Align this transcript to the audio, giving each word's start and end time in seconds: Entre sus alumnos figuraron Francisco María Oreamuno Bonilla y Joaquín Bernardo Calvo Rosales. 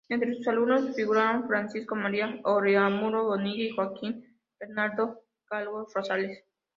Entre 0.09 0.33
sus 0.33 0.47
alumnos 0.47 0.95
figuraron 0.95 1.47
Francisco 1.47 1.95
María 1.95 2.39
Oreamuno 2.45 3.25
Bonilla 3.25 3.65
y 3.65 3.69
Joaquín 3.69 4.35
Bernardo 4.59 5.21
Calvo 5.47 5.85
Rosales. 5.93 6.43